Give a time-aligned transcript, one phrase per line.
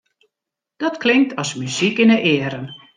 [0.81, 2.65] Dat klinkt as muzyk yn 'e earen.